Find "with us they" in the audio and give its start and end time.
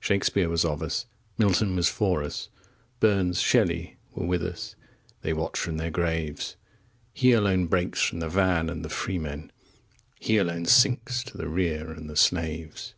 4.26-5.32